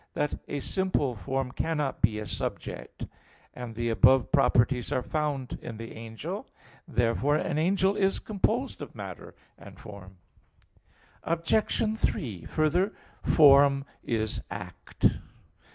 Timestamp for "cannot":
1.51-2.01